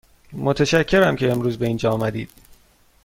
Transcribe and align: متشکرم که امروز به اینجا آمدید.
متشکرم 0.33 1.15
که 1.15 1.31
امروز 1.31 1.57
به 1.57 1.67
اینجا 1.67 1.91
آمدید. 1.91 2.29